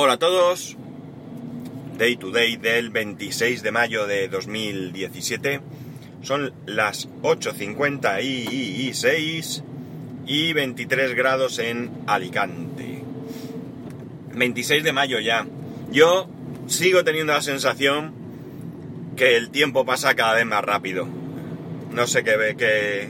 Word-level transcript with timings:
Hola 0.00 0.12
a 0.12 0.18
todos. 0.20 0.76
Day 1.98 2.16
to 2.18 2.30
day 2.30 2.56
del 2.56 2.90
26 2.90 3.64
de 3.64 3.72
mayo 3.72 4.06
de 4.06 4.28
2017. 4.28 5.60
Son 6.22 6.52
las 6.66 7.08
8.56 7.22 9.64
y 10.24 10.52
23 10.52 11.16
grados 11.16 11.58
en 11.58 11.90
Alicante. 12.06 13.02
26 14.34 14.84
de 14.84 14.92
mayo 14.92 15.18
ya. 15.18 15.48
Yo 15.90 16.28
sigo 16.68 17.02
teniendo 17.02 17.32
la 17.32 17.42
sensación 17.42 18.14
que 19.16 19.36
el 19.36 19.50
tiempo 19.50 19.84
pasa 19.84 20.14
cada 20.14 20.34
vez 20.34 20.46
más 20.46 20.62
rápido. 20.62 21.08
No 21.90 22.06
sé 22.06 22.22
qué, 22.22 22.54
qué, 22.56 23.08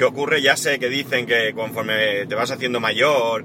qué 0.00 0.06
ocurre, 0.06 0.40
ya 0.40 0.56
sé 0.56 0.78
que 0.78 0.88
dicen 0.88 1.26
que 1.26 1.52
conforme 1.52 2.24
te 2.24 2.34
vas 2.34 2.50
haciendo 2.50 2.80
mayor 2.80 3.44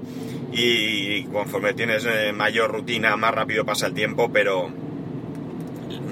y 0.52 1.24
conforme 1.24 1.74
tienes 1.74 2.06
eh, 2.06 2.32
mayor 2.32 2.72
rutina, 2.72 3.14
más 3.18 3.34
rápido 3.34 3.66
pasa 3.66 3.88
el 3.88 3.92
tiempo, 3.92 4.32
pero 4.32 4.70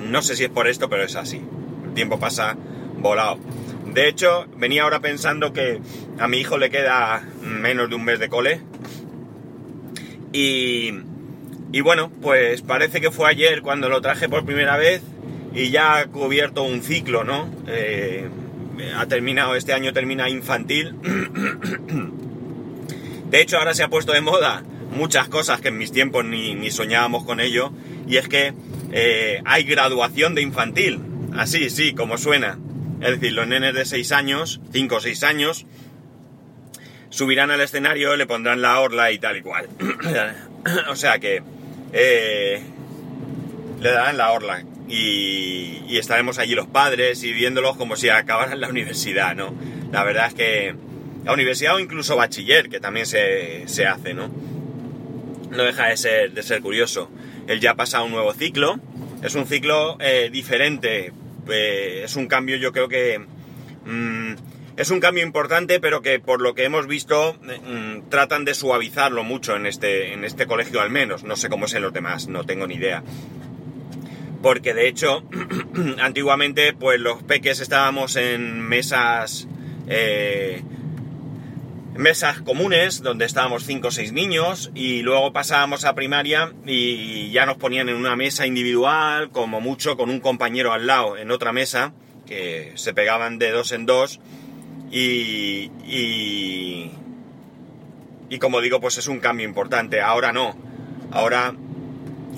no 0.03 0.21
sé 0.21 0.37
si 0.37 0.45
es 0.45 0.51
por 0.51 0.69
esto, 0.69 0.91
pero 0.91 1.03
es 1.03 1.17
así. 1.17 1.41
El 1.87 1.95
tiempo 1.95 2.21
pasa 2.21 2.59
volado. 2.99 3.39
De 3.95 4.07
hecho, 4.07 4.47
venía 4.59 4.83
ahora 4.83 5.01
pensando 5.01 5.55
que 5.55 5.81
a 6.19 6.29
mi 6.29 6.41
hijo 6.41 6.59
le 6.59 6.69
queda 6.69 7.27
menos 7.41 7.89
de 7.89 7.95
un 7.95 8.05
mes 8.05 8.19
de 8.19 8.29
cole. 8.29 8.61
Y, 10.35 10.93
y 11.73 11.81
bueno, 11.81 12.11
pues 12.21 12.61
parece 12.61 13.01
que 13.01 13.11
fue 13.11 13.31
ayer 13.31 13.63
cuando 13.63 13.89
lo 13.89 14.03
traje 14.03 14.29
por 14.29 14.45
primera 14.45 14.77
vez 14.77 15.01
y 15.55 15.71
ya 15.71 15.97
ha 15.97 16.07
cubierto 16.09 16.65
un 16.65 16.83
ciclo, 16.83 17.25
¿no? 17.25 17.49
Eh, 17.67 18.29
ha 18.97 19.07
terminado, 19.07 19.55
este 19.55 19.73
año 19.73 19.93
termina 19.93 20.29
infantil. 20.29 20.95
De 23.31 23.41
hecho, 23.41 23.59
ahora 23.59 23.75
se 23.75 23.83
ha 23.83 23.89
puesto 23.89 24.13
de 24.13 24.21
moda 24.21 24.63
muchas 24.91 25.29
cosas 25.29 25.61
que 25.61 25.69
en 25.69 25.79
mis 25.79 25.93
tiempos 25.93 26.25
ni, 26.25 26.71
soñábamos 26.71 27.25
con 27.25 27.41
ello. 27.41 27.73
Y 28.07 28.17
es 28.19 28.29
que 28.29 28.55
eh, 28.93 29.43
hay 29.45 29.65
graduación 29.65 30.35
de 30.35 30.43
infantil. 30.43 31.01
Así, 31.37 31.71
sí, 31.71 31.95
como 31.95 32.19
suena. 32.19 32.59
Es 33.01 33.11
decir, 33.11 33.33
los 33.33 33.47
nenes 33.47 33.75
de 33.75 33.85
6 33.85 34.13
años, 34.13 34.61
5 34.73 34.95
o 34.95 35.01
6 35.01 35.23
años, 35.25 35.67
subirán 37.11 37.51
al 37.51 37.61
escenario, 37.61 38.17
le 38.17 38.27
pondrán 38.27 38.63
la 38.63 38.81
orla 38.81 39.11
y 39.11 39.19
tal 39.19 39.37
y 39.37 39.43
cual. 39.43 39.69
o 40.89 40.97
sea 40.97 41.19
que 41.19 41.43
eh, 41.93 42.63
le 43.81 43.91
darán 43.91 44.17
la 44.17 44.33
orla 44.33 44.63
y, 44.89 45.97
estaremos 45.99 46.39
allí 46.39 46.55
los 46.55 46.67
padres 46.67 47.23
y 47.23 47.33
viéndolos 47.33 47.77
como 47.77 47.95
si 47.95 48.09
acabaran 48.09 48.61
la 48.61 48.69
universidad, 48.69 49.37
¿no? 49.37 49.55
La 49.93 50.03
verdad 50.03 50.27
es 50.27 50.35
que 50.35 50.75
la 51.25 51.33
universidad 51.33 51.77
o 51.77 51.81
incluso 51.81 52.17
bachiller, 52.17 52.69
que 52.69 52.81
también 52.81 53.07
se, 53.07 53.87
hace, 53.87 54.13
¿no? 54.13 54.29
No 55.51 55.63
deja 55.63 55.87
de 55.87 55.97
ser, 55.97 56.33
de 56.33 56.43
ser 56.43 56.61
curioso. 56.61 57.09
Él 57.47 57.61
ya 57.61 57.75
pasa 57.75 58.03
un 58.03 58.11
nuevo 58.11 58.33
ciclo, 58.35 58.81
es 59.23 59.37
un 59.37 59.47
ciclo 59.47 59.97
eh, 60.01 60.31
diferente, 60.33 61.13
eh, 61.49 62.03
es 62.05 62.17
un 62.17 62.27
cambio 62.27 62.57
yo 62.57 62.73
creo 62.73 62.89
que... 62.89 63.21
Mm, 63.85 64.35
es 64.77 64.91
un 64.91 64.99
cambio 64.99 65.23
importante, 65.23 65.79
pero 65.79 66.03
que 66.03 66.19
por 66.19 66.43
lo 66.43 66.57
que 66.57 66.65
hemos 66.65 66.89
visto 66.89 67.37
mm, 67.41 68.09
tratan 68.09 68.45
de 68.45 68.55
suavizarlo 68.55 69.23
mucho 69.23 69.55
en 69.55 69.67
este, 69.67 70.13
en 70.13 70.25
este 70.25 70.47
colegio 70.47 70.81
al 70.81 70.91
menos. 70.91 71.23
No 71.23 71.37
sé 71.37 71.49
cómo 71.49 71.67
es 71.67 71.75
en 71.75 71.83
los 71.83 71.93
demás, 71.93 72.27
no 72.27 72.43
tengo 72.43 72.67
ni 72.67 72.75
idea 72.75 73.05
porque 74.45 74.75
de 74.75 74.89
hecho 74.89 75.25
antiguamente 76.03 76.75
pues 76.75 77.01
los 77.01 77.23
peques 77.23 77.61
estábamos 77.61 78.15
en 78.17 78.61
mesas 78.61 79.49
eh, 79.89 80.63
mesas 81.95 82.43
comunes 82.43 83.01
donde 83.01 83.25
estábamos 83.25 83.65
5 83.65 83.89
o 83.89 83.91
6 83.91 84.13
niños 84.13 84.71
y 84.75 85.01
luego 85.01 85.33
pasábamos 85.33 85.87
a 85.87 85.95
primaria 85.95 86.53
y 86.67 87.31
ya 87.31 87.47
nos 87.47 87.57
ponían 87.57 87.89
en 87.89 87.97
una 87.97 88.17
mesa 88.17 88.47
individual 88.47 89.31
como 89.31 89.63
mucho 89.63 89.97
con 89.97 90.11
un 90.11 90.21
compañero 90.21 90.75
al 90.75 90.87
lado 90.87 91.17
en 91.17 91.31
otra 91.31 91.55
mesa 91.55 91.95
que 92.27 92.73
se 92.75 92.93
pegaban 92.93 93.39
de 93.39 93.51
dos 93.51 93.73
en 93.73 93.87
dos 93.87 94.21
y, 94.91 95.71
y, 95.87 96.91
y 98.29 98.39
como 98.39 98.61
digo 98.61 98.79
pues 98.79 98.99
es 98.99 99.09
un 99.09 99.21
cambio 99.21 99.47
importante. 99.47 100.03
Ahora 100.03 100.33
no. 100.35 100.55
Ahora 101.11 101.55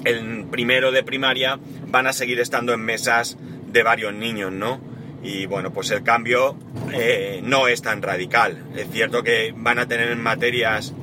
el 0.07 0.45
primero 0.45 0.93
de 0.93 1.03
primaria 1.03 1.59
van 1.89 2.07
a 2.07 2.13
seguir 2.13 2.39
estando 2.41 2.73
en 2.73 2.81
mesas 2.81 3.37
de 3.73 3.83
varios 3.83 4.15
niños, 4.15 4.53
¿no? 4.53 4.81
Y 5.23 5.47
bueno, 5.47 5.73
pues 5.73 5.91
el 5.91 6.05
cambio 6.05 6.57
eh, 6.93 7.41
no 7.43 7.67
es 7.67 7.83
tan 7.83 8.01
radical. 8.03 8.57
Es 8.77 8.89
cierto 8.91 9.25
que 9.25 9.53
van 9.57 9.81
a 9.81 9.89
tener 9.89 10.15
materias, 10.17 10.95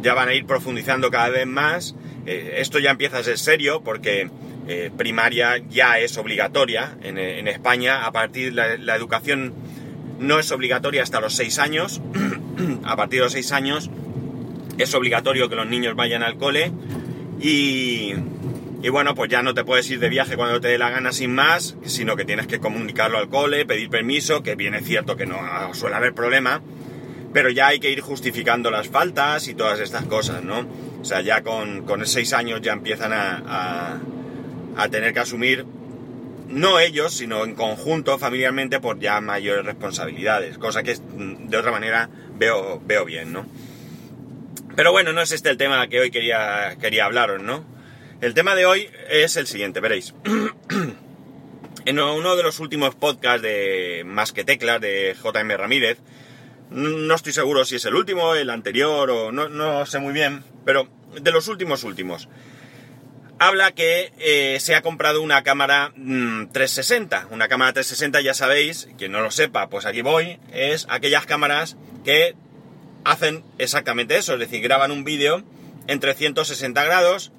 ya 0.00 0.14
van 0.14 0.28
a 0.28 0.34
ir 0.34 0.46
profundizando 0.46 1.10
cada 1.10 1.28
vez 1.30 1.46
más. 1.46 1.96
Eh, 2.24 2.54
esto 2.58 2.78
ya 2.78 2.90
empieza 2.90 3.18
a 3.18 3.24
ser 3.24 3.38
serio 3.38 3.82
porque 3.82 4.30
eh, 4.68 4.90
primaria 4.96 5.58
ya 5.68 5.98
es 5.98 6.16
obligatoria 6.16 6.96
en, 7.02 7.48
España. 7.48 8.06
A 8.06 8.12
partir 8.12 8.54
de 8.54 8.78
la, 8.78 8.94
educación 8.94 9.54
no 10.20 10.38
es 10.38 10.52
obligatoria 10.52 11.02
hasta 11.02 11.20
los 11.20 11.34
seis 11.34 11.58
años. 11.58 12.00
a 12.84 12.94
partir 12.94 13.18
de 13.18 13.24
los 13.24 13.32
seis 13.32 13.50
años 13.50 13.90
es 14.78 14.94
obligatorio 14.94 15.48
que 15.48 15.56
los 15.56 15.66
niños 15.66 15.96
vayan 15.96 16.22
al 16.22 16.36
cole 16.36 16.70
y, 17.40 18.14
y 18.82 18.88
bueno, 18.90 19.14
pues 19.14 19.30
ya 19.30 19.42
no 19.42 19.54
te 19.54 19.64
puedes 19.64 19.90
ir 19.90 19.98
de 19.98 20.08
viaje 20.08 20.36
cuando 20.36 20.60
te 20.60 20.68
dé 20.68 20.78
la 20.78 20.90
gana 20.90 21.12
sin 21.12 21.34
más, 21.34 21.76
sino 21.84 22.14
que 22.14 22.24
tienes 22.24 22.46
que 22.46 22.60
comunicarlo 22.60 23.18
al 23.18 23.28
cole, 23.28 23.64
pedir 23.64 23.88
permiso, 23.88 24.42
que 24.42 24.54
bien 24.54 24.74
es 24.74 24.84
cierto 24.84 25.16
que 25.16 25.26
no 25.26 25.38
suele 25.72 25.96
haber 25.96 26.12
problema, 26.12 26.62
pero 27.32 27.50
ya 27.50 27.68
hay 27.68 27.80
que 27.80 27.90
ir 27.90 28.00
justificando 28.00 28.70
las 28.70 28.88
faltas 28.88 29.48
y 29.48 29.54
todas 29.54 29.80
estas 29.80 30.04
cosas, 30.04 30.42
¿no? 30.42 30.66
O 31.00 31.04
sea, 31.04 31.20
ya 31.20 31.42
con, 31.42 31.82
con 31.82 32.04
seis 32.06 32.32
años 32.32 32.60
ya 32.60 32.72
empiezan 32.72 33.12
a, 33.12 34.00
a, 34.76 34.88
tener 34.88 35.12
que 35.14 35.20
asumir, 35.20 35.64
no 36.48 36.78
ellos, 36.78 37.14
sino 37.14 37.44
en 37.44 37.54
conjunto, 37.54 38.18
familiarmente, 38.18 38.80
por 38.80 38.98
ya 39.00 39.20
mayores 39.20 39.64
responsabilidades, 39.64 40.58
cosa 40.58 40.82
que 40.82 40.96
de 41.16 41.56
otra 41.56 41.72
manera 41.72 42.08
veo, 42.36 42.80
veo 42.84 43.04
bien, 43.04 43.32
¿no? 43.32 43.46
Pero 44.74 44.92
bueno, 44.92 45.12
no 45.12 45.22
es 45.22 45.32
este 45.32 45.48
el 45.48 45.56
tema 45.56 45.88
que 45.88 46.00
hoy 46.00 46.10
quería, 46.10 46.76
quería 46.80 47.06
hablaros, 47.06 47.42
¿no? 47.42 47.75
El 48.22 48.32
tema 48.32 48.54
de 48.54 48.64
hoy 48.64 48.88
es 49.10 49.36
el 49.36 49.46
siguiente, 49.46 49.80
veréis. 49.80 50.14
en 51.84 52.00
uno 52.00 52.34
de 52.34 52.42
los 52.42 52.60
últimos 52.60 52.94
podcasts 52.94 53.42
de 53.42 54.04
Más 54.06 54.32
que 54.32 54.42
Teclas 54.42 54.80
de 54.80 55.14
JM 55.22 55.50
Ramírez, 55.50 55.98
no 56.70 57.14
estoy 57.14 57.34
seguro 57.34 57.66
si 57.66 57.76
es 57.76 57.84
el 57.84 57.94
último, 57.94 58.34
el 58.34 58.48
anterior 58.48 59.10
o 59.10 59.32
no, 59.32 59.50
no 59.50 59.84
sé 59.84 59.98
muy 59.98 60.14
bien, 60.14 60.44
pero 60.64 60.88
de 61.20 61.30
los 61.30 61.46
últimos 61.48 61.84
últimos. 61.84 62.30
Habla 63.38 63.72
que 63.72 64.12
eh, 64.18 64.56
se 64.60 64.74
ha 64.74 64.80
comprado 64.80 65.20
una 65.20 65.42
cámara 65.42 65.92
360. 65.94 67.26
Mm, 67.28 67.32
una 67.34 67.48
cámara 67.48 67.74
360, 67.74 68.22
ya 68.22 68.32
sabéis, 68.32 68.88
quien 68.96 69.12
no 69.12 69.20
lo 69.20 69.30
sepa, 69.30 69.68
pues 69.68 69.84
aquí 69.84 70.00
voy, 70.00 70.38
es 70.54 70.86
aquellas 70.88 71.26
cámaras 71.26 71.76
que 72.02 72.34
hacen 73.04 73.44
exactamente 73.58 74.16
eso, 74.16 74.32
es 74.32 74.40
decir, 74.40 74.62
graban 74.62 74.90
un 74.90 75.04
vídeo 75.04 75.44
en 75.86 76.00
360 76.00 76.82
grados 76.82 77.30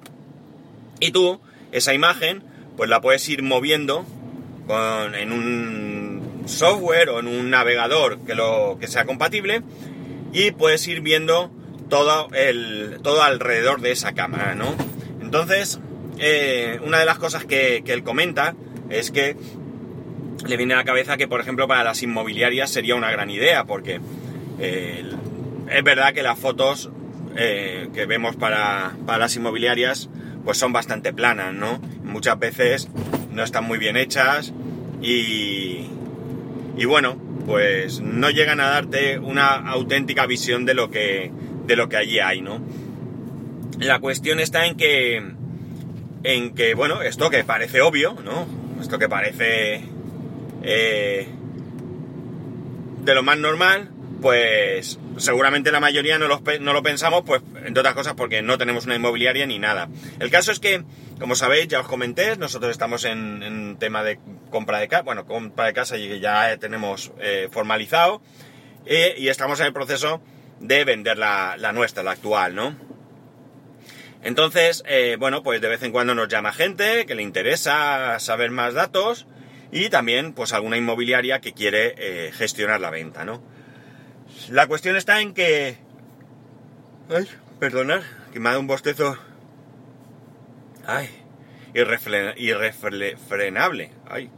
y 1.00 1.10
tú 1.10 1.40
esa 1.72 1.94
imagen 1.94 2.42
pues 2.76 2.88
la 2.88 3.00
puedes 3.00 3.28
ir 3.28 3.42
moviendo 3.42 4.06
en 5.14 5.32
un 5.32 6.42
software 6.46 7.08
o 7.08 7.20
en 7.20 7.26
un 7.26 7.50
navegador 7.50 8.18
que, 8.20 8.34
lo, 8.34 8.78
que 8.80 8.86
sea 8.86 9.04
compatible 9.04 9.62
y 10.32 10.50
puedes 10.52 10.86
ir 10.86 11.00
viendo 11.00 11.50
todo, 11.88 12.28
el, 12.34 13.00
todo 13.02 13.22
alrededor 13.22 13.80
de 13.80 13.92
esa 13.92 14.12
cámara, 14.12 14.54
¿no? 14.54 14.74
Entonces, 15.20 15.80
eh, 16.18 16.80
una 16.84 16.98
de 16.98 17.06
las 17.06 17.18
cosas 17.18 17.44
que, 17.44 17.82
él 17.86 18.02
comenta 18.02 18.54
es 18.90 19.10
que 19.10 19.36
le 20.46 20.56
viene 20.56 20.74
a 20.74 20.78
la 20.78 20.84
cabeza 20.84 21.16
que, 21.16 21.28
por 21.28 21.40
ejemplo, 21.40 21.66
para 21.66 21.84
las 21.84 22.02
inmobiliarias 22.02 22.70
sería 22.70 22.94
una 22.94 23.10
gran 23.10 23.30
idea, 23.30 23.64
porque 23.64 24.00
eh, 24.58 25.04
es 25.70 25.84
verdad 25.84 26.12
que 26.12 26.22
las 26.22 26.38
fotos 26.38 26.90
eh, 27.36 27.88
que 27.94 28.06
vemos 28.06 28.36
para, 28.36 28.94
las 29.06 29.36
inmobiliarias 29.36 30.08
pues 30.48 30.56
son 30.56 30.72
bastante 30.72 31.12
planas, 31.12 31.52
¿no? 31.52 31.78
Muchas 32.04 32.38
veces 32.38 32.88
no 33.30 33.44
están 33.44 33.64
muy 33.64 33.76
bien 33.76 33.98
hechas 33.98 34.54
y, 35.02 35.90
y 36.74 36.84
bueno, 36.86 37.18
pues 37.44 38.00
no 38.00 38.30
llegan 38.30 38.58
a 38.60 38.70
darte 38.70 39.18
una 39.18 39.56
auténtica 39.56 40.24
visión 40.24 40.64
de 40.64 40.72
lo 40.72 40.90
que, 40.90 41.30
de 41.66 41.76
lo 41.76 41.90
que 41.90 41.98
allí 41.98 42.18
hay, 42.20 42.40
¿no? 42.40 42.62
La 43.78 43.98
cuestión 43.98 44.40
está 44.40 44.64
en 44.64 44.78
que, 44.78 45.22
en 46.22 46.54
que, 46.54 46.72
bueno, 46.72 47.02
esto 47.02 47.28
que 47.28 47.44
parece 47.44 47.82
obvio, 47.82 48.16
¿no? 48.24 48.46
Esto 48.80 48.98
que 48.98 49.10
parece 49.10 49.82
eh, 50.62 51.28
de 53.04 53.14
lo 53.14 53.22
más 53.22 53.36
normal, 53.36 53.90
pues 54.20 54.98
seguramente 55.16 55.70
la 55.70 55.80
mayoría 55.80 56.18
no 56.18 56.28
lo, 56.28 56.82
pensamos, 56.82 57.22
pues 57.24 57.42
entre 57.64 57.80
otras 57.80 57.94
cosas 57.94 58.14
porque 58.14 58.42
no 58.42 58.58
tenemos 58.58 58.86
una 58.86 58.96
inmobiliaria 58.96 59.46
ni 59.46 59.58
nada. 59.58 59.88
El 60.18 60.30
caso 60.30 60.52
es 60.52 60.60
que, 60.60 60.82
como 61.18 61.34
sabéis, 61.34 61.68
ya 61.68 61.80
os 61.80 61.88
comenté, 61.88 62.36
nosotros 62.36 62.72
estamos 62.72 63.04
en, 63.04 63.76
tema 63.78 64.02
de 64.02 64.18
compra 64.50 64.78
de 64.78 64.88
casa, 64.88 65.02
bueno, 65.02 65.26
compra 65.26 65.66
de 65.66 65.72
casa 65.72 65.96
y 65.96 66.20
ya 66.20 66.56
tenemos 66.58 67.12
eh, 67.20 67.48
formalizado 67.50 68.22
y 68.86 69.28
estamos 69.28 69.60
en 69.60 69.66
el 69.66 69.72
proceso 69.72 70.22
de 70.60 70.84
vender 70.84 71.18
la, 71.18 71.72
nuestra, 71.72 72.02
la 72.02 72.12
actual, 72.12 72.54
¿no? 72.54 72.76
Entonces, 74.22 74.82
eh, 74.86 75.16
bueno, 75.18 75.42
pues 75.42 75.60
de 75.60 75.68
vez 75.68 75.82
en 75.82 75.92
cuando 75.92 76.14
nos 76.14 76.28
llama 76.28 76.52
gente 76.52 77.06
que 77.06 77.14
le 77.14 77.22
interesa 77.22 78.18
saber 78.18 78.50
más 78.50 78.74
datos 78.74 79.26
y 79.70 79.90
también 79.90 80.32
pues 80.32 80.52
alguna 80.52 80.76
inmobiliaria 80.76 81.40
que 81.40 81.52
quiere 81.52 81.94
eh, 81.98 82.32
gestionar 82.32 82.80
la 82.80 82.90
venta, 82.90 83.24
¿no? 83.24 83.42
La 84.50 84.66
cuestión 84.66 84.96
está 84.96 85.20
en 85.20 85.34
que... 85.34 85.76
Ay, 87.10 87.28
perdonad, 87.58 88.02
que 88.32 88.40
me 88.40 88.48
ha 88.48 88.52
dado 88.52 88.60
un 88.60 88.66
bostezo... 88.66 89.16
Ay, 90.86 91.08
irrefrenable. 91.74 93.90
Ay, 94.08 94.30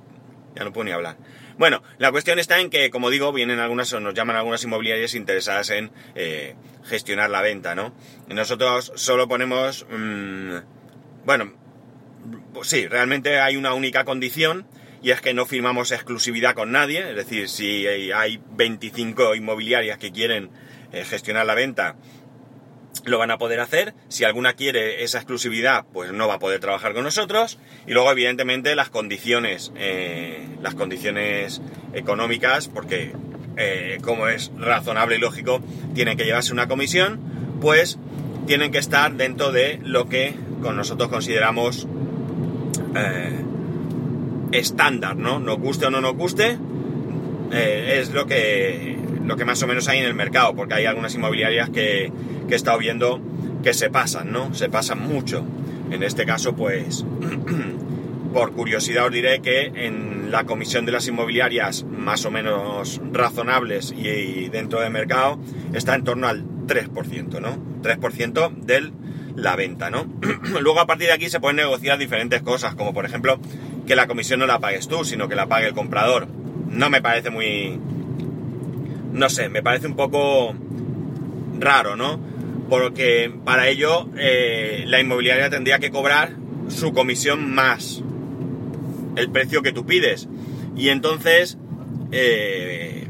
ya 0.55 0.65
no 0.65 0.73
puedo 0.73 0.85
ni 0.85 0.91
hablar. 0.91 1.17
Bueno, 1.59 1.83
la 1.99 2.11
cuestión 2.11 2.39
está 2.39 2.59
en 2.59 2.71
que, 2.71 2.91
como 2.91 3.11
digo, 3.11 3.33
vienen 3.33 3.59
algunas, 3.59 3.93
o 3.93 4.01
nos 4.01 4.15
llaman 4.15 4.37
algunas 4.37 4.65
inmobiliarias 4.65 5.15
interesadas 5.15 5.71
en 5.71 5.93
eh, 6.15 6.55
gestionar 6.85 7.31
la 7.31 7.43
venta, 7.43 7.75
¿no? 7.75 7.95
nosotros 8.29 8.93
solo 8.95 9.29
ponemos, 9.29 9.87
mm, 9.91 10.57
bueno, 11.27 11.53
sí, 12.63 12.89
realmente 12.89 13.41
hay 13.41 13.57
una 13.57 13.75
única 13.75 14.05
condición 14.05 14.67
y 15.02 15.11
es 15.11 15.20
que 15.20 15.35
no 15.35 15.47
firmamos 15.47 15.93
exclusividad 15.93 16.55
con 16.55 16.73
nadie, 16.73 17.11
es 17.11 17.17
decir, 17.17 17.49
si 17.49 17.87
hay 17.87 18.41
25 18.52 19.35
inmobiliarias 19.35 19.99
que 19.99 20.12
quieren 20.12 20.50
eh, 20.93 21.05
gestionar 21.05 21.47
la 21.47 21.55
venta 21.55 21.97
lo 23.05 23.19
van 23.19 23.31
a 23.31 23.38
poder 23.38 23.61
hacer. 23.61 23.94
Si 24.08 24.25
alguna 24.25 24.55
quiere 24.55 25.05
esa 25.05 25.19
exclusividad, 25.19 25.85
pues 25.93 26.12
no 26.12 26.29
va 26.29 26.35
a 26.35 26.38
poder 26.38 26.61
trabajar 26.61 26.93
con 26.93 27.05
nosotros. 27.05 27.58
Y 27.87 27.93
luego, 27.93 28.11
evidentemente, 28.11 28.75
las 28.75 28.91
condiciones, 28.91 29.73
eh, 29.76 30.47
las 30.61 30.75
condiciones 30.75 31.62
económicas, 31.94 32.69
porque 32.69 33.12
eh, 33.56 33.99
como 34.03 34.29
es 34.29 34.50
razonable 34.56 35.17
y 35.17 35.19
lógico, 35.19 35.62
tienen 35.94 36.17
que 36.17 36.25
llevarse 36.25 36.53
una 36.53 36.69
comisión, 36.69 37.20
pues 37.61 37.99
tienen 38.46 38.73
que 38.73 38.79
estar 38.79 39.12
dentro 39.14 39.53
de 39.53 39.79
lo 39.82 40.08
que 40.08 40.35
con 40.62 40.76
nosotros 40.76 41.08
consideramos 41.08 41.87
eh, 42.96 43.44
estándar, 44.52 45.17
¿no? 45.17 45.38
Nos 45.38 45.58
guste 45.58 45.87
o 45.87 45.91
no 45.91 46.00
nos 46.00 46.14
guste, 46.14 46.58
es 47.52 48.11
lo 48.12 48.26
que, 48.26 48.97
lo 49.25 49.37
que 49.37 49.44
más 49.44 49.62
o 49.62 49.67
menos 49.67 49.88
hay 49.88 49.99
en 49.99 50.05
el 50.05 50.14
mercado, 50.14 50.55
porque 50.55 50.75
hay 50.75 50.87
algunas 50.87 51.14
inmobiliarias 51.14 51.70
que 51.70 52.12
que 52.50 52.55
he 52.55 52.56
estado 52.56 52.79
viendo 52.79 53.20
que 53.62 53.73
se 53.73 53.91
pasan, 53.91 54.32
¿no? 54.32 54.52
Se 54.55 54.69
pasan 54.69 55.06
mucho. 55.06 55.44
En 55.91 56.02
este 56.02 56.26
caso, 56.26 56.56
pues, 56.56 57.06
por 58.35 58.52
curiosidad 58.52 59.06
os 59.06 59.12
diré 59.12 59.41
que 59.41 59.67
en 59.67 60.32
la 60.32 60.44
comisión 60.44 60.85
de 60.85 60.93
las 60.93 61.06
inmobiliarias 61.06 61.85
más 61.85 62.25
o 62.25 62.31
menos 62.32 63.00
razonables 63.12 63.94
y, 63.96 64.49
dentro 64.49 64.81
del 64.81 64.91
mercado 64.91 65.38
está 65.73 65.94
en 65.94 66.03
torno 66.03 66.26
al 66.26 66.44
3%, 66.67 67.41
¿no? 67.41 67.56
3% 67.82 68.53
de 68.56 68.91
la 69.37 69.56
venta, 69.56 69.91
¿no? 69.91 70.06
Luego 70.61 70.81
a 70.81 70.87
partir 70.87 71.09
de 71.09 71.15
aquí 71.15 71.31
se 71.31 71.41
pueden 71.41 71.56
negociar 71.56 71.99
diferentes 71.99 72.43
cosas, 72.43 72.75
como 72.75 72.94
por 72.94 73.05
ejemplo 73.05 73.38
que 73.87 73.97
la 73.97 74.06
comisión 74.06 74.41
no 74.41 74.47
la 74.47 74.59
pagues 74.61 74.88
tú, 74.88 75.05
sino 75.05 75.29
que 75.29 75.35
la 75.35 75.47
pague 75.47 75.67
el 75.67 75.75
comprador. 75.75 76.29
No 76.69 76.91
me 76.91 77.03
parece 77.03 77.31
muy... 77.31 77.79
No 79.12 79.29
sé, 79.29 79.49
me 79.49 79.62
parece 79.62 79.88
un 79.88 79.97
poco 79.97 80.55
raro, 81.59 81.97
¿no? 81.97 82.31
porque 82.71 83.32
para 83.44 83.69
ello 83.69 84.09
eh, 84.17 84.85
la 84.87 85.00
inmobiliaria 85.00 85.50
tendría 85.50 85.81
que 85.81 85.91
cobrar 85.91 86.37
su 86.69 86.93
comisión 86.93 87.53
más 87.53 88.03
el 89.17 89.31
precio 89.31 89.61
que 89.61 89.73
tú 89.73 89.85
pides. 89.85 90.29
Y 90.77 90.88
entonces 90.88 91.59
eh, 92.12 93.09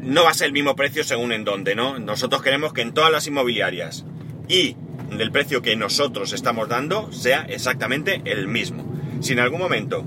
no 0.00 0.24
va 0.24 0.30
a 0.30 0.34
ser 0.34 0.48
el 0.48 0.52
mismo 0.52 0.74
precio 0.74 1.04
según 1.04 1.32
en 1.32 1.44
dónde, 1.44 1.76
¿no? 1.76 2.00
Nosotros 2.00 2.42
queremos 2.42 2.72
que 2.72 2.82
en 2.82 2.92
todas 2.92 3.12
las 3.12 3.26
inmobiliarias 3.28 4.04
y 4.48 4.76
del 5.10 5.30
precio 5.30 5.62
que 5.62 5.76
nosotros 5.76 6.32
estamos 6.32 6.68
dando 6.68 7.12
sea 7.12 7.42
exactamente 7.42 8.22
el 8.24 8.48
mismo. 8.48 8.84
Si 9.20 9.32
en 9.32 9.40
algún 9.40 9.60
momento 9.60 10.04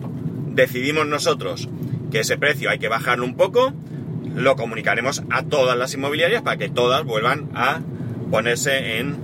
decidimos 0.52 1.08
nosotros 1.08 1.70
que 2.12 2.22
ese 2.22 2.38
precio 2.38 2.70
hay 2.70 2.80
que 2.80 2.88
bajarlo 2.88 3.26
un 3.26 3.36
poco, 3.36 3.74
lo 4.36 4.56
comunicaremos 4.56 5.24
a 5.30 5.44
todas 5.44 5.78
las 5.78 5.94
inmobiliarias 5.94 6.42
para 6.42 6.58
que 6.58 6.70
todas 6.70 7.04
vuelvan 7.04 7.50
a 7.56 7.80
ponerse 8.30 9.00
en 9.00 9.18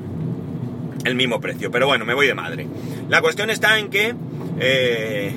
el 1.06 1.16
mismo 1.16 1.40
precio. 1.40 1.72
Pero 1.72 1.88
bueno, 1.88 2.06
me 2.06 2.14
voy 2.14 2.28
de 2.28 2.34
madre. 2.34 2.68
La 3.10 3.22
cuestión 3.22 3.50
está 3.50 3.80
en 3.80 3.90
que 3.90 4.16
eh, 4.60 5.34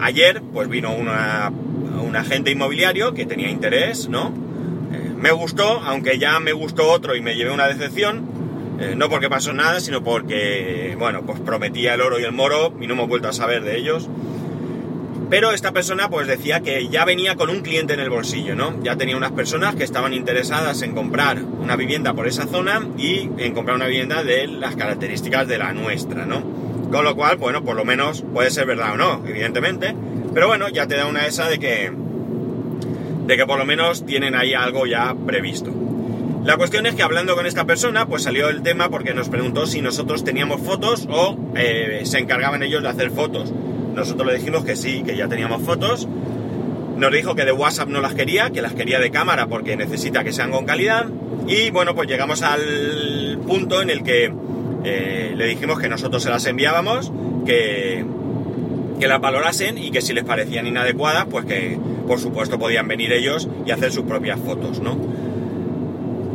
ayer 0.00 0.42
pues 0.52 0.68
vino 0.68 0.94
una, 0.94 1.50
un 1.50 2.16
agente 2.16 2.50
inmobiliario 2.50 3.14
que 3.14 3.26
tenía 3.26 3.48
interés, 3.48 4.08
¿no? 4.08 4.32
Eh, 4.92 5.12
me 5.16 5.32
gustó, 5.32 5.80
aunque 5.80 6.18
ya 6.18 6.38
me 6.40 6.52
gustó 6.52 6.90
otro 6.90 7.16
y 7.16 7.20
me 7.20 7.34
llevé 7.34 7.50
una 7.50 7.66
decepción. 7.66 8.35
Eh, 8.78 8.94
no 8.96 9.08
porque 9.08 9.30
pasó 9.30 9.52
nada, 9.52 9.80
sino 9.80 10.04
porque, 10.04 10.94
bueno, 10.98 11.22
pues 11.24 11.40
prometía 11.40 11.94
el 11.94 12.00
oro 12.00 12.20
y 12.20 12.24
el 12.24 12.32
moro 12.32 12.74
y 12.80 12.86
no 12.86 12.94
hemos 12.94 13.08
vuelto 13.08 13.28
a 13.28 13.32
saber 13.32 13.62
de 13.62 13.78
ellos. 13.78 14.08
Pero 15.28 15.50
esta 15.50 15.72
persona 15.72 16.08
pues 16.08 16.28
decía 16.28 16.60
que 16.60 16.86
ya 16.88 17.04
venía 17.04 17.34
con 17.34 17.50
un 17.50 17.62
cliente 17.62 17.94
en 17.94 18.00
el 18.00 18.10
bolsillo, 18.10 18.54
¿no? 18.54 18.80
Ya 18.82 18.96
tenía 18.96 19.16
unas 19.16 19.32
personas 19.32 19.74
que 19.74 19.82
estaban 19.82 20.12
interesadas 20.12 20.82
en 20.82 20.94
comprar 20.94 21.42
una 21.42 21.74
vivienda 21.74 22.14
por 22.14 22.28
esa 22.28 22.46
zona 22.46 22.86
y 22.96 23.28
en 23.38 23.52
comprar 23.52 23.76
una 23.76 23.86
vivienda 23.86 24.22
de 24.22 24.46
las 24.46 24.76
características 24.76 25.48
de 25.48 25.58
la 25.58 25.72
nuestra, 25.72 26.26
¿no? 26.26 26.42
Con 26.92 27.02
lo 27.02 27.16
cual, 27.16 27.38
bueno, 27.38 27.64
por 27.64 27.74
lo 27.74 27.84
menos 27.84 28.24
puede 28.32 28.50
ser 28.50 28.66
verdad 28.66 28.92
o 28.92 28.96
no, 28.96 29.22
evidentemente. 29.26 29.96
Pero 30.32 30.46
bueno, 30.46 30.68
ya 30.68 30.86
te 30.86 30.96
da 30.96 31.06
una 31.06 31.26
esa 31.26 31.48
de 31.48 31.58
que, 31.58 31.90
de 33.26 33.36
que 33.36 33.46
por 33.46 33.58
lo 33.58 33.64
menos 33.64 34.06
tienen 34.06 34.36
ahí 34.36 34.54
algo 34.54 34.86
ya 34.86 35.12
previsto. 35.26 35.85
La 36.46 36.56
cuestión 36.56 36.86
es 36.86 36.94
que 36.94 37.02
hablando 37.02 37.34
con 37.34 37.44
esta 37.44 37.64
persona, 37.64 38.06
pues 38.06 38.22
salió 38.22 38.48
el 38.48 38.62
tema 38.62 38.88
porque 38.88 39.12
nos 39.12 39.28
preguntó 39.28 39.66
si 39.66 39.82
nosotros 39.82 40.22
teníamos 40.22 40.60
fotos 40.60 41.08
o 41.10 41.36
eh, 41.56 42.02
se 42.04 42.20
encargaban 42.20 42.62
ellos 42.62 42.84
de 42.84 42.88
hacer 42.88 43.10
fotos. 43.10 43.52
Nosotros 43.96 44.28
le 44.28 44.38
dijimos 44.38 44.64
que 44.64 44.76
sí, 44.76 45.02
que 45.02 45.16
ya 45.16 45.26
teníamos 45.26 45.62
fotos. 45.62 46.06
Nos 46.96 47.12
dijo 47.12 47.34
que 47.34 47.44
de 47.44 47.50
WhatsApp 47.50 47.88
no 47.88 48.00
las 48.00 48.14
quería, 48.14 48.50
que 48.50 48.62
las 48.62 48.74
quería 48.74 49.00
de 49.00 49.10
cámara 49.10 49.48
porque 49.48 49.76
necesita 49.76 50.22
que 50.22 50.32
sean 50.32 50.52
con 50.52 50.66
calidad. 50.66 51.06
Y 51.48 51.70
bueno, 51.70 51.96
pues 51.96 52.08
llegamos 52.08 52.42
al 52.42 53.40
punto 53.44 53.82
en 53.82 53.90
el 53.90 54.04
que 54.04 54.32
eh, 54.84 55.34
le 55.36 55.46
dijimos 55.46 55.80
que 55.80 55.88
nosotros 55.88 56.22
se 56.22 56.30
las 56.30 56.46
enviábamos, 56.46 57.10
que, 57.44 58.04
que 59.00 59.08
las 59.08 59.20
valorasen 59.20 59.78
y 59.78 59.90
que 59.90 60.00
si 60.00 60.12
les 60.12 60.22
parecían 60.22 60.68
inadecuadas, 60.68 61.26
pues 61.28 61.44
que 61.44 61.76
por 62.06 62.20
supuesto 62.20 62.56
podían 62.56 62.86
venir 62.86 63.12
ellos 63.12 63.48
y 63.66 63.72
hacer 63.72 63.90
sus 63.90 64.04
propias 64.04 64.38
fotos, 64.38 64.78
¿no? 64.78 64.96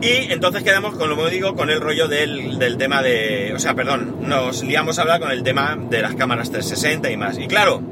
Y 0.01 0.31
entonces 0.31 0.63
quedamos, 0.63 0.95
como 0.95 1.27
digo, 1.27 1.55
con 1.55 1.69
el 1.69 1.79
rollo 1.79 2.07
del, 2.07 2.57
tema 2.79 3.03
de... 3.03 3.53
O 3.55 3.59
sea, 3.59 3.75
perdón, 3.75 4.15
nos 4.21 4.63
liamos 4.63 4.97
a 4.97 5.03
hablar 5.03 5.19
con 5.19 5.29
el 5.29 5.43
tema 5.43 5.77
de 5.77 6.01
las 6.01 6.15
cámaras 6.15 6.49
360 6.49 7.11
y 7.11 7.17
más. 7.17 7.37
Y 7.37 7.47
claro, 7.47 7.83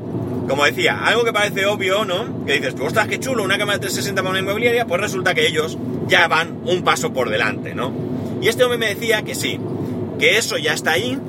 como 0.48 0.66
decía, 0.66 1.06
algo 1.06 1.24
que 1.24 1.32
parece 1.32 1.68
obvio, 1.68 2.06
¿no? 2.06 2.44
Que 2.48 2.54
dices, 2.54 2.74
tú, 2.74 2.86
ostras, 2.86 3.08
qué 3.08 3.20
chulo, 3.20 3.44
una 3.44 3.60
cámara 3.60 3.78
360 3.78 4.24
para 4.24 4.32
una 4.32 4.40
inmobiliaria, 4.40 4.88
pues 4.88 5.00
resulta 5.00 5.36
que 5.36 5.46
ellos 5.46 5.78
ya 6.08 6.28
van 6.28 6.62
un 6.66 6.84
paso 6.84 7.14
por 7.14 7.30
delante, 7.30 7.76
¿no? 7.76 7.94
Y 8.42 8.48
este 8.48 8.64
hombre 8.64 8.80
me 8.80 8.88
decía 8.88 9.22
que 9.22 9.36
sí, 9.36 9.60
que 10.18 10.40
eso 10.40 10.58
ya 10.58 10.74
está 10.74 10.94
ahí, 10.94 11.20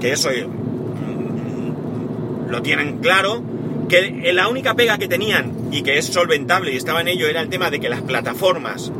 que 0.00 0.12
eso 0.12 0.30
mm, 0.30 2.50
lo 2.50 2.60
tienen 2.62 2.98
claro, 2.98 3.40
que 3.88 4.32
la 4.32 4.48
única 4.48 4.74
pega 4.74 4.98
que 4.98 5.06
tenían 5.06 5.52
y 5.70 5.82
que 5.82 5.98
es 5.98 6.06
solventable 6.06 6.72
y 6.72 6.76
estaba 6.76 7.02
en 7.02 7.08
ello 7.08 7.28
era 7.28 7.40
el 7.40 7.50
tema 7.50 7.70
de 7.70 7.78
que 7.78 7.88
las 7.88 8.02
plataformas 8.02 8.90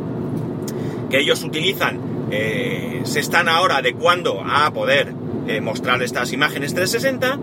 que 1.09 1.19
ellos 1.19 1.43
utilizan 1.43 1.99
eh, 2.31 3.01
se 3.03 3.19
están 3.19 3.47
ahora 3.47 3.77
adecuando 3.77 4.41
a 4.45 4.71
poder 4.73 5.13
eh, 5.47 5.61
mostrar 5.61 6.01
estas 6.01 6.33
imágenes 6.33 6.73
360, 6.73 7.39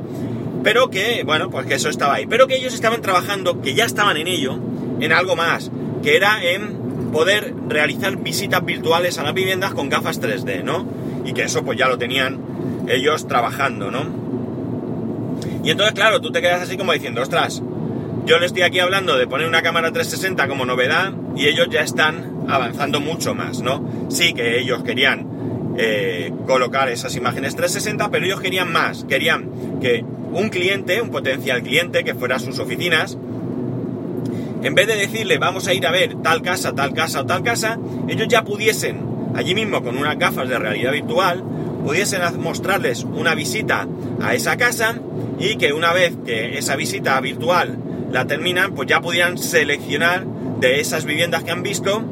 pero 0.63 0.91
que, 0.91 1.23
bueno, 1.25 1.51
pues 1.51 1.67
que 1.67 1.75
eso 1.75 1.89
estaba 1.89 2.15
ahí. 2.15 2.27
Pero 2.27 2.47
que 2.47 2.57
ellos 2.57 2.75
estaban 2.75 3.01
trabajando, 3.01 3.61
que 3.61 3.75
ya 3.75 3.85
estaban 3.85 4.17
en 4.17 4.27
ello, 4.27 4.59
en 5.01 5.13
algo 5.13 5.37
más, 5.37 5.71
que 6.03 6.17
era 6.17 6.43
en 6.43 6.83
poder 7.13 7.55
realizar 7.69 8.17
visitas 8.17 8.65
virtuales 8.65 9.19
a 9.19 9.23
las 9.23 9.35
viviendas 9.35 9.75
con 9.75 9.89
gafas 9.89 10.21
3D, 10.21 10.65
¿no? 10.65 10.87
Y 11.25 11.33
que 11.33 11.43
eso 11.45 11.63
pues 11.63 11.79
ya 11.79 11.87
lo 11.87 11.99
tenían 11.99 12.41
ellos 12.89 13.29
trabajando, 13.29 13.91
¿no? 13.91 14.23
Y 15.63 15.71
entonces, 15.71 15.95
claro, 15.95 16.21
tú 16.21 16.33
te 16.33 16.41
quedas 16.41 16.63
así 16.63 16.77
como 16.77 16.93
diciendo, 16.93 17.23
ostras, 17.23 17.63
yo 18.25 18.39
le 18.39 18.47
estoy 18.47 18.63
aquí 18.63 18.81
hablando 18.81 19.17
de 19.17 19.27
poner 19.27 19.47
una 19.47 19.63
cámara 19.63 19.93
360 19.93 20.49
como 20.49 20.65
novedad 20.65 21.13
y 21.37 21.47
ellos 21.47 21.69
ya 21.71 21.83
están 21.83 22.32
avanzando 22.49 23.01
mucho 23.01 23.35
más, 23.35 23.61
¿no? 23.61 24.09
Sí 24.09 24.33
que 24.33 24.59
ellos 24.59 24.83
querían 24.83 25.27
eh, 25.79 26.33
colocar 26.47 26.89
esas 26.89 27.17
imágenes 27.17 27.57
360, 27.57 28.11
pero 28.11 28.27
ellos 28.27 28.41
querían 28.41 28.71
más, 28.73 29.05
querían 29.05 29.81
que 29.81 30.05
un 30.33 30.49
cliente, 30.49 31.01
un 31.01 31.11
potencial 31.11 31.63
cliente 31.63 32.05
que 32.05 32.15
fuera 32.15 32.37
a 32.37 32.39
sus 32.39 32.59
oficinas, 32.59 33.17
en 34.63 34.75
vez 34.75 34.87
de 34.87 34.97
decirle 34.97 35.39
vamos 35.39 35.67
a 35.67 35.75
ir 35.75 35.87
a 35.87 35.91
ver 35.91 36.15
tal 36.23 36.43
casa, 36.43 36.75
tal 36.75 36.93
casa 36.95 37.23
o 37.23 37.27
tal 37.27 37.43
casa, 37.43 37.79
ellos 38.09 38.29
ya 38.29 38.45
pudiesen, 38.45 39.01
allí 39.35 39.55
mismo 39.55 39.83
con 39.83 39.97
unas 39.97 40.19
gafas 40.19 40.49
de 40.49 40.59
realidad 40.59 40.93
virtual, 40.93 41.43
pudiesen 41.85 42.21
mostrarles 42.41 43.05
una 43.05 43.35
visita 43.35 43.89
a 44.21 44.35
esa 44.35 44.57
casa 44.57 45.01
y 45.39 45.57
que 45.57 45.73
una 45.73 45.93
vez 45.93 46.15
que 46.25 46.59
esa 46.59 46.77
visita 46.77 47.21
virtual 47.21 47.79
la 48.13 48.27
terminan, 48.27 48.75
pues 48.75 48.89
ya 48.89 49.01
pudieran 49.01 49.39
seleccionar 49.39 50.25
de 50.61 50.81
esas 50.81 51.05
viviendas 51.05 51.43
que 51.43 51.51
han 51.51 51.63
visto 51.63 52.05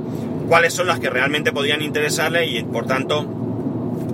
cuáles 0.51 0.75
son 0.75 0.89
las 0.89 0.99
que 0.99 1.09
realmente 1.09 1.53
podrían 1.53 1.81
interesarle 1.81 2.45
y 2.45 2.65
por 2.65 2.85
tanto 2.85 3.25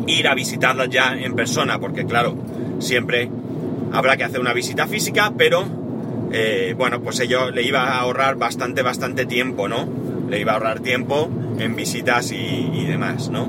ir 0.06 0.28
a 0.28 0.34
visitarlas 0.34 0.90
ya 0.90 1.16
en 1.18 1.34
persona, 1.34 1.78
porque 1.78 2.04
claro, 2.04 2.36
siempre 2.78 3.30
habrá 3.90 4.18
que 4.18 4.24
hacer 4.24 4.40
una 4.40 4.52
visita 4.52 4.86
física, 4.86 5.32
pero 5.38 5.66
eh, 6.30 6.74
bueno, 6.76 7.00
pues 7.00 7.20
ello 7.20 7.50
le 7.50 7.62
iba 7.62 7.84
a 7.84 8.00
ahorrar 8.00 8.36
bastante, 8.36 8.82
bastante 8.82 9.24
tiempo, 9.24 9.66
¿no? 9.66 9.88
Le 10.28 10.38
iba 10.38 10.52
a 10.52 10.56
ahorrar 10.56 10.80
tiempo 10.80 11.30
en 11.58 11.74
visitas 11.74 12.30
y, 12.32 12.84
demás, 12.84 13.30
¿no? 13.30 13.48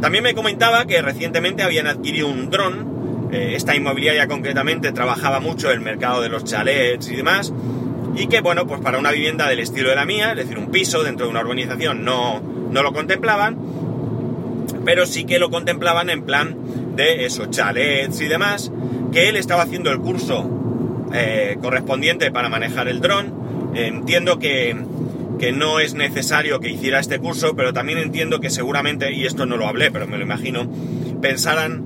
También 0.00 0.24
me 0.24 0.34
comentaba 0.34 0.86
que 0.86 1.02
recientemente 1.02 1.62
habían 1.62 1.86
adquirido 1.86 2.28
un 2.28 2.48
dron, 2.48 3.28
eh, 3.32 3.52
esta 3.54 3.76
inmobiliaria 3.76 4.28
concretamente 4.28 4.92
trabajaba 4.92 5.40
mucho 5.40 5.70
en 5.70 5.74
el 5.74 5.84
mercado 5.84 6.22
de 6.22 6.30
los 6.30 6.44
chalets 6.44 7.10
y 7.10 7.16
demás, 7.16 7.52
y 8.16 8.26
que 8.28 8.40
bueno, 8.40 8.66
pues 8.66 8.80
para 8.80 8.98
una 8.98 9.10
vivienda 9.10 9.48
del 9.48 9.60
estilo 9.60 9.90
de 9.90 9.96
la 9.96 10.04
mía, 10.04 10.30
es 10.32 10.36
decir, 10.36 10.58
un 10.58 10.70
piso 10.70 11.02
dentro 11.02 11.26
de 11.26 11.30
una 11.30 11.40
urbanización, 11.40 12.04
no, 12.04 12.40
no 12.40 12.82
lo 12.82 12.92
contemplaban, 12.92 13.58
pero 14.84 15.06
sí 15.06 15.24
que 15.24 15.38
lo 15.38 15.50
contemplaban 15.50 16.10
en 16.10 16.22
plan 16.22 16.56
de 16.96 17.24
esos 17.24 17.50
chalets 17.50 18.20
y 18.20 18.26
demás, 18.26 18.70
que 19.12 19.28
él 19.28 19.36
estaba 19.36 19.62
haciendo 19.62 19.90
el 19.90 19.98
curso 19.98 21.08
eh, 21.12 21.56
correspondiente 21.60 22.30
para 22.30 22.48
manejar 22.48 22.88
el 22.88 23.00
dron. 23.00 23.72
entiendo 23.74 24.38
que, 24.38 24.76
que, 25.38 25.52
no 25.52 25.80
es 25.80 25.94
necesario 25.94 26.60
que 26.60 26.70
hiciera 26.70 27.00
este 27.00 27.18
curso, 27.18 27.56
pero 27.56 27.72
también 27.72 27.98
entiendo 27.98 28.40
que 28.40 28.50
seguramente, 28.50 29.12
y 29.12 29.26
esto 29.26 29.46
no 29.46 29.56
lo 29.56 29.66
hablé, 29.66 29.90
pero 29.90 30.06
me 30.06 30.18
lo 30.18 30.22
imagino, 30.22 30.70
pensaran 31.20 31.82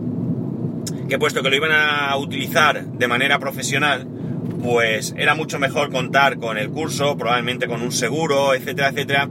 que 1.09 1.19
puesto 1.19 1.43
que 1.43 1.49
lo 1.49 1.57
iban 1.57 1.73
a 1.73 2.15
utilizar 2.17 2.85
de 2.85 3.09
manera 3.09 3.39
profesional, 3.39 4.07
pues 4.62 5.15
era 5.17 5.35
mucho 5.35 5.59
mejor 5.59 5.91
contar 5.91 6.38
con 6.38 6.59
el 6.59 6.71
curso, 6.71 7.17
probablemente 7.17 7.67
con 7.67 7.83
un 7.83 7.93
seguro, 7.93 8.55
etcétera, 8.55 8.88
etcétera, 8.88 9.29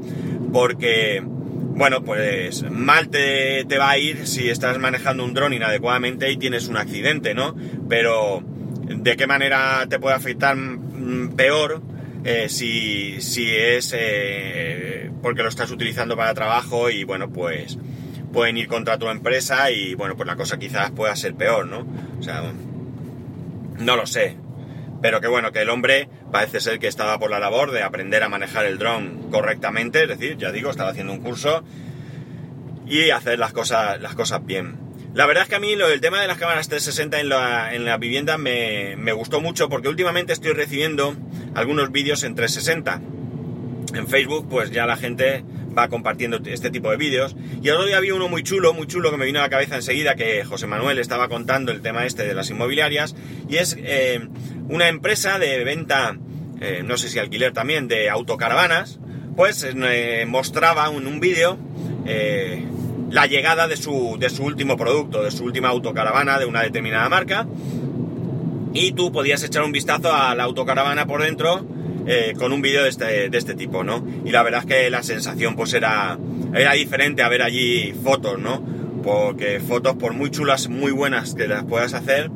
porque, 0.52 1.22
bueno, 1.24 2.04
pues 2.04 2.64
mal 2.70 3.10
te, 3.10 3.66
te 3.66 3.78
va 3.78 3.92
a 3.92 3.98
ir 3.98 4.28
si 4.28 4.50
estás 4.50 4.78
manejando 4.78 5.24
un 5.24 5.34
dron 5.34 5.54
inadecuadamente 5.54 6.32
y 6.32 6.38
tienes 6.38 6.68
un 6.68 6.78
accidente, 6.78 7.34
¿no? 7.34 7.56
Pero 7.90 8.44
de 8.88 9.18
qué 9.18 9.28
manera 9.28 9.86
te 9.90 10.00
puede 10.00 10.16
afectar 10.16 10.56
mm, 10.56 11.36
peor 11.36 11.82
eh, 12.24 12.50
si, 12.50 13.22
si, 13.22 13.50
es 13.56 13.94
eh, 13.98 15.12
porque 15.22 15.44
lo 15.44 15.50
estás 15.50 15.72
utilizando 15.72 16.18
para 16.18 16.34
trabajo 16.34 16.90
y 16.90 17.04
bueno, 17.04 17.30
pues 17.30 17.78
pueden 18.34 18.58
ir 18.58 18.68
contra 18.68 18.98
tu 18.98 19.08
empresa 19.10 19.72
y 19.72 19.96
bueno, 19.96 20.16
pues 20.16 20.28
la 20.28 20.36
cosa 20.36 20.58
quizás 20.58 20.92
pueda 20.92 21.16
ser 21.16 21.36
peor, 21.36 21.68
¿no? 21.68 21.86
O 22.20 22.24
sea, 22.24 22.44
no 23.80 23.96
lo 23.96 24.06
sé. 24.06 24.36
Pero 25.02 25.22
que 25.22 25.28
bueno, 25.28 25.52
que 25.52 25.62
el 25.62 25.70
hombre 25.70 26.10
parece 26.32 26.60
ser 26.60 26.80
que 26.80 26.88
estaba 26.88 27.20
por 27.20 27.30
la 27.30 27.40
labor 27.40 27.72
de 27.72 27.84
aprender 27.84 28.24
a 28.24 28.30
manejar 28.30 28.66
el 28.66 28.78
dron 28.78 29.30
correctamente, 29.30 30.04
es 30.04 30.10
decir, 30.10 30.38
ya 30.38 30.52
digo, 30.52 30.72
estaba 30.72 30.90
haciendo 30.90 31.14
un 31.14 31.20
curso 31.20 31.64
y 32.88 33.10
hacer 33.12 33.38
las 33.38 33.54
cosas, 33.54 34.02
las 34.02 34.16
cosas 34.16 34.46
bien. 34.46 34.88
La 35.14 35.26
verdad 35.26 35.44
es 35.44 35.50
que 35.50 35.56
a 35.56 35.60
mí 35.60 35.76
del 35.76 36.02
tema 36.02 36.22
de 36.22 36.28
las 36.28 36.38
cámaras 36.38 36.70
360 36.70 37.20
en 37.20 37.30
la, 37.30 37.74
en 37.74 37.86
la 37.86 37.98
vivienda 37.98 38.38
me, 38.38 38.96
me, 38.98 39.14
gustó 39.14 39.42
mucho 39.42 39.68
porque 39.68 39.90
últimamente 39.90 40.34
estoy 40.34 40.54
recibiendo 40.54 41.16
algunos 41.56 41.92
vídeos 41.92 42.24
en 42.24 42.36
360. 42.36 43.02
En 43.98 44.08
Facebook 44.08 44.48
pues 44.50 44.70
ya 44.70 44.86
la 44.86 44.96
gente 44.96 45.44
va 45.78 45.88
compartiendo 45.90 46.40
este 46.46 46.70
tipo 46.70 46.90
de 46.90 46.98
vídeos. 46.98 47.36
Y 47.62 47.68
el 47.68 47.76
otro 47.76 47.88
día 47.88 47.98
había 47.98 48.16
uno 48.16 48.28
muy 48.28 48.44
chulo, 48.44 48.74
muy 48.74 48.88
chulo 48.88 49.12
que 49.12 49.18
me 49.18 49.26
vino 49.26 49.40
a 49.40 49.44
la 49.44 49.50
cabeza 49.50 49.76
enseguida 49.76 50.16
que 50.16 50.44
José 50.44 50.68
Manuel 50.68 50.98
estaba 51.00 51.28
contando 51.28 51.72
el 51.72 51.82
tema 51.82 52.06
este 52.06 52.26
de 52.26 52.34
las 52.34 52.50
inmobiliarias. 52.50 53.16
Y 53.48 53.58
es 53.58 53.78
eh, 53.80 54.28
una 54.70 54.88
empresa 54.88 55.38
de 55.38 55.64
venta, 55.64 56.18
eh, 56.62 56.82
no 56.84 56.98
sé 56.98 57.10
si 57.10 57.20
alquiler 57.20 57.54
también, 57.54 57.88
de 57.88 58.10
autocaravanas. 58.10 59.00
Pues 59.36 59.64
eh, 59.64 60.26
mostraba 60.28 60.88
en 60.88 61.06
un 61.06 61.20
vídeo 61.20 61.60
la 63.12 63.28
llegada 63.28 63.68
de 63.68 63.78
su, 63.78 64.18
de 64.20 64.30
su 64.30 64.44
último 64.44 64.78
producto, 64.78 65.24
de 65.24 65.30
su 65.30 65.44
última 65.44 65.70
autocaravana 65.70 66.40
de 66.40 66.46
una 66.46 66.64
determinada 66.64 67.08
marca. 67.10 67.48
Y 68.74 68.94
tú 68.94 69.12
podías 69.12 69.44
echar 69.44 69.64
un 69.64 69.72
vistazo 69.72 70.14
a 70.14 70.34
la 70.36 70.44
autocaravana 70.44 71.06
por 71.06 71.22
dentro 71.22 71.66
eh, 72.08 72.34
con 72.38 72.54
un 72.54 72.62
vídeo 72.62 72.84
de 72.84 72.90
este, 72.90 73.30
de 73.30 73.38
este 73.38 73.54
tipo, 73.54 73.84
¿no? 73.84 74.06
Y 74.24 74.32
la 74.32 74.42
verdad 74.42 74.62
es 74.62 74.66
que 74.66 74.90
la 74.90 75.04
sensación 75.04 75.58
pues 75.58 75.74
era, 75.74 76.18
era 76.54 76.72
diferente 76.72 77.22
a 77.22 77.28
ver 77.28 77.42
allí 77.42 77.94
fotos, 78.02 78.40
¿no? 78.40 78.64
Porque 79.04 79.60
fotos 79.60 79.98
por 79.98 80.14
muy 80.14 80.32
chulas, 80.32 80.70
muy 80.70 80.92
buenas 80.92 81.36
que 81.36 81.48
las 81.48 81.66
puedas 81.66 81.94
hacer, 81.94 82.32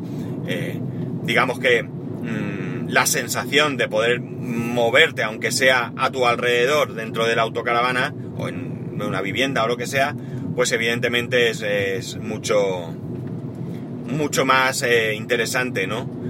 eh, 0.46 0.78
digamos 1.24 1.60
que 1.60 1.84
mm, 1.84 2.90
la 2.90 3.06
sensación 3.06 3.78
de 3.78 3.88
poder 3.88 4.20
moverte, 4.20 5.24
aunque 5.24 5.52
sea 5.52 5.94
a 5.96 6.12
tu 6.12 6.28
alrededor 6.28 6.94
dentro 6.94 7.26
de 7.26 7.38
la 7.38 7.44
autocaravana 7.44 8.14
o 8.38 8.50
en 8.50 9.02
una 9.02 9.22
vivienda 9.22 9.64
o 9.64 9.68
lo 9.68 9.78
que 9.78 9.88
sea, 9.88 10.16
pues 10.56 10.72
evidentemente 10.74 11.50
es, 11.50 12.18
mucho, 12.18 12.94
mucho 14.08 14.46
más 14.46 14.84
eh, 14.84 15.14
interesante, 15.16 15.88
¿no? 15.88 16.21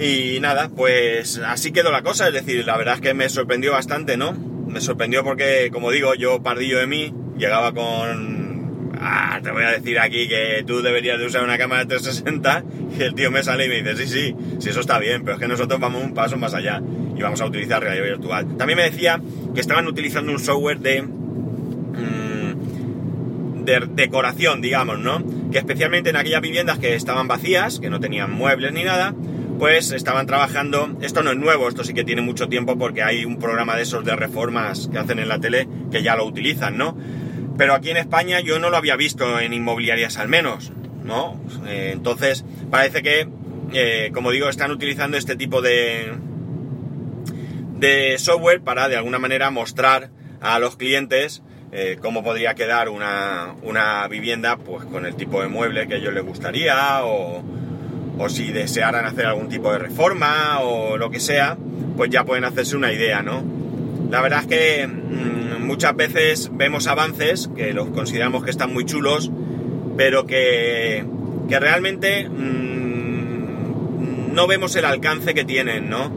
Y 0.00 0.38
nada, 0.40 0.68
pues 0.68 1.38
así 1.38 1.72
quedó 1.72 1.90
la 1.90 2.02
cosa, 2.02 2.28
es 2.28 2.34
decir, 2.34 2.64
la 2.64 2.76
verdad 2.76 2.94
es 2.94 3.00
que 3.00 3.14
me 3.14 3.28
sorprendió 3.28 3.72
bastante, 3.72 4.16
¿no? 4.16 4.32
Me 4.32 4.80
sorprendió 4.80 5.24
porque, 5.24 5.70
como 5.72 5.90
digo, 5.90 6.14
yo 6.14 6.42
pardillo 6.42 6.78
de 6.78 6.86
mí, 6.86 7.12
llegaba 7.36 7.72
con... 7.72 8.92
Ah, 9.00 9.40
te 9.42 9.52
voy 9.52 9.62
a 9.62 9.70
decir 9.70 9.98
aquí 9.98 10.28
que 10.28 10.64
tú 10.66 10.82
deberías 10.82 11.18
de 11.18 11.26
usar 11.26 11.44
una 11.44 11.56
cámara 11.56 11.86
360 11.86 12.64
y 12.98 13.02
el 13.02 13.14
tío 13.14 13.30
me 13.30 13.42
sale 13.44 13.66
y 13.66 13.68
me 13.68 13.76
dice, 13.76 14.06
sí, 14.06 14.08
sí, 14.08 14.36
sí, 14.58 14.70
eso 14.70 14.80
está 14.80 14.98
bien, 14.98 15.22
pero 15.22 15.34
es 15.34 15.40
que 15.40 15.46
nosotros 15.46 15.78
vamos 15.78 16.02
un 16.02 16.14
paso 16.14 16.36
más 16.36 16.54
allá 16.54 16.82
y 17.16 17.22
vamos 17.22 17.40
a 17.40 17.46
utilizar 17.46 17.80
realidad 17.80 18.04
virtual. 18.04 18.56
También 18.56 18.76
me 18.76 18.90
decía 18.90 19.20
que 19.54 19.60
estaban 19.60 19.86
utilizando 19.86 20.32
un 20.32 20.40
software 20.40 20.80
de 20.80 21.04
de 23.68 23.86
decoración, 23.90 24.60
digamos, 24.60 24.98
¿no? 24.98 25.22
Que 25.50 25.58
especialmente 25.58 26.10
en 26.10 26.16
aquellas 26.16 26.40
viviendas 26.40 26.78
que 26.78 26.94
estaban 26.94 27.28
vacías, 27.28 27.78
que 27.78 27.90
no 27.90 28.00
tenían 28.00 28.32
muebles 28.32 28.72
ni 28.72 28.82
nada, 28.82 29.14
pues 29.58 29.92
estaban 29.92 30.26
trabajando, 30.26 30.96
esto 31.00 31.22
no 31.22 31.32
es 31.32 31.36
nuevo, 31.36 31.68
esto 31.68 31.84
sí 31.84 31.94
que 31.94 32.04
tiene 32.04 32.22
mucho 32.22 32.48
tiempo 32.48 32.78
porque 32.78 33.02
hay 33.02 33.24
un 33.24 33.38
programa 33.38 33.76
de 33.76 33.82
esos 33.82 34.04
de 34.04 34.14
reformas 34.14 34.88
que 34.90 34.98
hacen 34.98 35.18
en 35.18 35.28
la 35.28 35.40
tele 35.40 35.68
que 35.90 36.02
ya 36.02 36.16
lo 36.16 36.24
utilizan, 36.24 36.76
¿no? 36.76 36.96
Pero 37.56 37.74
aquí 37.74 37.90
en 37.90 37.96
España 37.96 38.40
yo 38.40 38.58
no 38.58 38.70
lo 38.70 38.76
había 38.76 38.96
visto 38.96 39.40
en 39.40 39.52
inmobiliarias 39.52 40.16
al 40.16 40.28
menos, 40.28 40.72
¿no? 41.04 41.40
Eh, 41.66 41.90
entonces 41.92 42.44
parece 42.70 43.02
que, 43.02 43.28
eh, 43.72 44.10
como 44.14 44.30
digo, 44.30 44.48
están 44.48 44.70
utilizando 44.70 45.16
este 45.16 45.34
tipo 45.34 45.60
de, 45.60 46.12
de 47.78 48.16
software 48.18 48.60
para 48.60 48.88
de 48.88 48.96
alguna 48.96 49.18
manera 49.18 49.50
mostrar 49.50 50.10
a 50.40 50.58
los 50.58 50.76
clientes 50.76 51.42
eh, 51.70 51.98
cómo 52.00 52.24
podría 52.24 52.54
quedar 52.54 52.88
una, 52.88 53.54
vivienda 54.08 54.56
pues 54.56 54.86
con 54.86 55.04
el 55.04 55.16
tipo 55.16 55.42
de 55.42 55.48
mueble 55.48 55.86
que 55.86 55.94
a 55.94 55.96
ellos 55.98 56.14
les 56.14 56.24
gustaría 56.24 57.04
o, 57.04 57.42
si 58.28 58.50
desearan 58.50 59.06
hacer 59.06 59.26
algún 59.26 59.48
tipo 59.48 59.72
de 59.72 59.78
reforma 59.78 60.60
o 60.60 60.96
lo 60.96 61.10
que 61.10 61.20
sea, 61.20 61.56
pues 61.96 62.10
ya 62.10 62.24
pueden 62.24 62.44
hacerse 62.44 62.76
una 62.76 62.92
idea, 62.92 63.22
¿no? 63.22 63.42
La 64.10 64.20
verdad 64.20 64.40
es 64.40 64.46
que 64.46 64.86
mm, 64.86 65.64
muchas 65.64 65.94
veces 65.94 66.50
vemos 66.52 66.86
avances 66.86 67.48
que 67.54 67.72
los 67.72 67.90
consideramos 67.90 68.42
que 68.42 68.50
están 68.50 68.72
muy 68.72 68.84
chulos, 68.84 69.30
pero 69.96 70.26
que, 70.26 71.04
realmente 71.48 72.28
mm, 72.28 74.34
no 74.34 74.46
vemos 74.46 74.74
el 74.76 74.84
alcance 74.84 75.34
que 75.34 75.44
tienen, 75.44 75.90
¿no? 75.90 76.10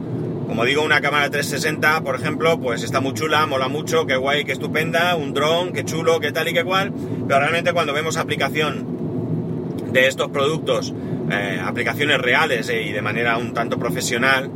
Como 0.46 0.64
digo, 0.64 0.82
una 0.82 1.00
cámara 1.00 1.30
360, 1.30 2.02
por 2.02 2.14
ejemplo, 2.14 2.60
pues 2.60 2.82
está 2.82 3.00
muy 3.00 3.14
chula, 3.14 3.46
mola 3.46 3.68
mucho, 3.68 4.06
qué 4.06 4.16
guay, 4.16 4.44
qué 4.44 4.52
estupenda, 4.52 5.16
un 5.16 5.34
dron, 5.34 5.72
qué 5.72 5.84
chulo, 5.84 6.20
qué 6.20 6.32
tal 6.32 6.48
y 6.48 6.52
qué 6.52 6.64
cual, 6.64 6.92
pero 7.26 7.40
realmente 7.40 7.72
cuando 7.72 7.92
vemos 7.92 8.16
aplicación 8.16 9.92
de 9.92 10.08
estos 10.08 10.30
productos, 10.30 10.92
eh, 11.30 11.60
aplicaciones 11.62 12.18
reales 12.18 12.68
eh, 12.68 12.82
y 12.82 12.92
de 12.92 13.02
manera 13.02 13.38
un 13.38 13.52
tanto 13.52 13.78
profesional, 13.78 14.50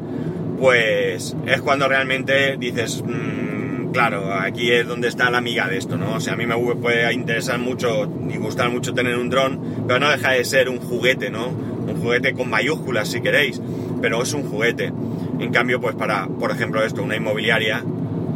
pues 0.58 1.37
es 1.46 1.61
cuando 1.61 1.88
realmente 1.88 2.56
dices, 2.58 3.02
mmm, 3.04 3.90
claro, 3.92 4.32
aquí 4.32 4.70
es 4.70 4.87
donde 4.87 5.08
está 5.08 5.30
la 5.30 5.38
amiga 5.38 5.68
de 5.68 5.78
esto, 5.78 5.96
¿no? 5.96 6.14
O 6.14 6.20
sea, 6.20 6.35
a 6.35 6.37
mí 6.37 6.46
me 6.46 6.56
puede 6.56 7.12
interesar 7.12 7.58
mucho 7.58 8.11
y 8.28 8.37
gustar 8.37 8.70
mucho 8.70 8.92
tener 8.92 9.16
un 9.16 9.30
dron, 9.30 9.85
pero 9.87 10.00
no 10.00 10.11
deja 10.11 10.32
de 10.32 10.44
ser 10.44 10.68
un 10.68 10.78
juguete, 10.78 11.30
¿no? 11.30 11.49
Un 11.49 11.96
juguete 12.02 12.35
con 12.35 12.50
mayúsculas 12.50 13.08
si 13.08 13.20
queréis, 13.20 13.61
pero 14.02 14.23
es 14.23 14.32
un 14.35 14.42
juguete. 14.50 14.92
En 15.38 15.50
cambio, 15.52 15.80
pues 15.80 15.94
para, 15.94 16.26
por 16.26 16.50
ejemplo, 16.50 16.85
esto, 16.85 17.02
una 17.02 17.16
inmobiliaria, 17.16 17.82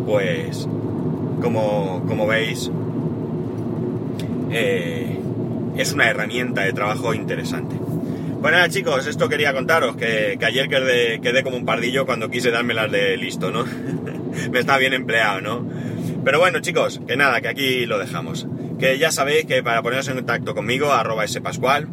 pues 0.06 0.68
como, 1.40 2.04
como 2.06 2.26
veis, 2.26 2.70
eh, 4.50 5.18
es 5.76 5.92
una 5.92 6.08
herramienta 6.08 6.62
de 6.62 6.72
trabajo 6.72 7.14
interesante. 7.14 7.76
Bueno, 8.40 8.56
nada, 8.56 8.70
chicos, 8.70 9.06
esto 9.06 9.28
quería 9.28 9.52
contaros, 9.52 9.96
que, 9.96 10.38
ayer 10.40 10.66
quedé, 10.70 11.20
quedé, 11.20 11.42
como 11.42 11.58
un 11.58 11.66
pardillo 11.66 12.06
cuando 12.06 12.30
quise 12.30 12.50
dármelas 12.50 12.90
de 12.90 13.18
listo, 13.18 13.50
¿no? 13.50 13.66
Me 14.50 14.60
está 14.60 14.78
bien 14.78 14.94
empleado, 14.94 15.42
¿no? 15.42 15.68
Pero 16.24 16.38
bueno, 16.38 16.60
chicos, 16.60 17.02
que 17.06 17.18
nada, 17.18 17.42
que 17.42 17.48
aquí 17.48 17.84
lo 17.84 17.98
dejamos. 17.98 18.46
Que 18.78 18.98
ya 18.98 19.12
sabéis 19.12 19.44
que 19.44 19.62
para 19.62 19.82
poneros 19.82 20.08
en 20.08 20.14
contacto 20.14 20.54
conmigo, 20.54 20.90
arroba 20.90 21.28
spascual, 21.28 21.88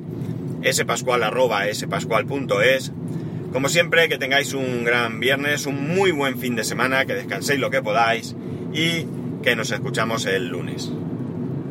spascual 0.71 1.23
arroba 1.23 1.65
spascual.es, 1.73 2.93
como 3.51 3.67
siempre, 3.67 4.07
que 4.07 4.17
tengáis 4.17 4.53
un 4.53 4.85
gran 4.85 5.19
viernes, 5.19 5.65
un 5.65 5.93
muy 5.93 6.11
buen 6.11 6.39
fin 6.39 6.55
de 6.55 6.63
semana, 6.63 7.03
que 7.03 7.13
descanséis 7.13 7.59
lo 7.59 7.69
que 7.69 7.81
podáis 7.81 8.37
y 8.73 9.05
que 9.43 9.57
nos 9.57 9.71
escuchamos 9.71 10.25
el 10.25 10.47
lunes. 10.47 10.93